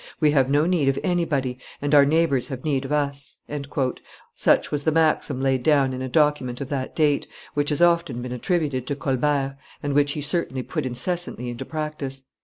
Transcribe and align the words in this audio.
"We 0.19 0.31
have 0.31 0.49
no 0.49 0.65
need 0.65 0.87
of 0.89 0.97
anybody, 1.03 1.59
and 1.79 1.93
our 1.93 2.05
neighbors 2.07 2.47
have 2.47 2.63
need 2.63 2.85
of 2.85 2.91
us;" 2.91 3.41
such 4.33 4.71
was 4.71 4.83
the 4.83 4.91
maxim 4.91 5.41
laid 5.43 5.61
down 5.61 5.93
in 5.93 6.01
a 6.01 6.09
document 6.09 6.59
of 6.59 6.69
that 6.69 6.95
date, 6.95 7.27
which 7.53 7.69
has 7.69 7.83
often 7.83 8.19
been 8.23 8.31
attributed 8.31 8.87
to 8.87 8.95
Colbert, 8.95 9.59
and 9.83 9.93
which 9.93 10.13
he 10.13 10.21
certainly 10.21 10.63
put 10.63 10.87
incessantly 10.87 11.49
into 11.51 11.65
practice. 11.65 12.23